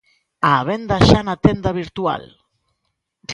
[0.51, 2.23] Á venda xa na tenda virtual.